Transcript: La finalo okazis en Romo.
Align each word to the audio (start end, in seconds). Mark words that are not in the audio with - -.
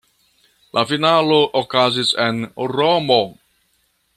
La 0.77 0.83
finalo 0.91 1.37
okazis 1.61 2.15
en 2.25 2.43
Romo. 2.73 3.21